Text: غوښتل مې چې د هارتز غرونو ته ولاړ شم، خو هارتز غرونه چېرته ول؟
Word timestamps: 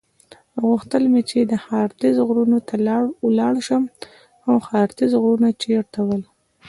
غوښتل 0.65 1.03
مې 1.11 1.21
چې 1.29 1.39
د 1.51 1.53
هارتز 1.65 2.15
غرونو 2.27 2.57
ته 2.67 2.75
ولاړ 3.25 3.53
شم، 3.67 3.83
خو 4.43 4.51
هارتز 4.69 5.11
غرونه 5.21 5.49
چېرته 5.63 5.99
ول؟ 6.07 6.21